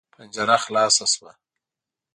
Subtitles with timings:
[0.15, 1.31] پنجره خلاصه شوه.